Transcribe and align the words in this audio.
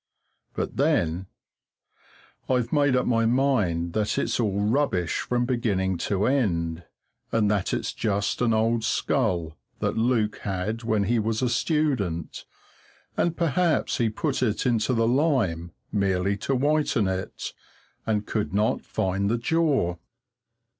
But 0.55 0.77
then 0.77 1.27
I've 2.49 2.73
made 2.73 2.95
up 2.95 3.05
my 3.05 3.27
mind 3.27 3.93
that 3.93 4.17
it's 4.17 4.39
all 4.39 4.59
rubbish 4.61 5.19
from 5.19 5.45
beginning 5.45 5.99
to 6.09 6.25
end, 6.25 6.85
and 7.31 7.51
that 7.51 7.71
it's 7.71 7.93
just 7.93 8.41
an 8.41 8.51
old 8.51 8.83
skull 8.83 9.59
that 9.77 9.95
Luke 9.95 10.37
had 10.37 10.81
when 10.81 11.03
he 11.03 11.19
was 11.19 11.43
a 11.43 11.49
student; 11.49 12.45
and 13.15 13.37
perhaps 13.37 13.99
he 13.99 14.09
put 14.09 14.41
it 14.41 14.65
into 14.65 14.95
the 14.95 15.07
lime 15.07 15.71
merely 15.91 16.35
to 16.37 16.55
whiten 16.55 17.07
it, 17.07 17.53
and 18.03 18.25
could 18.25 18.55
not 18.55 18.81
find 18.81 19.29
the 19.29 19.37
jaw. 19.37 19.97